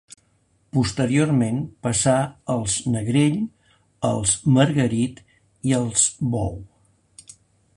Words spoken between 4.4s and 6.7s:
Margarit i als Bou.